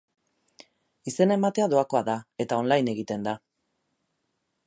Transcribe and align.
Izena 1.11 1.37
ematea 1.39 1.67
doakoa 1.75 2.01
da 2.09 2.17
eta 2.45 2.59
online 2.63 2.93
egiten 2.95 3.29
da. 3.31 3.37